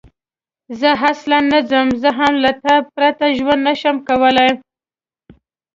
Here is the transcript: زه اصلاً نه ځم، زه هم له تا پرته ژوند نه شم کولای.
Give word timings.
زه 0.79 0.89
اصلاً 1.11 1.37
نه 1.51 1.59
ځم، 1.69 1.87
زه 2.01 2.09
هم 2.19 2.33
له 2.43 2.51
تا 2.63 2.75
پرته 2.93 3.25
ژوند 3.37 3.61
نه 3.67 3.73
شم 3.79 3.97
کولای. 4.07 4.51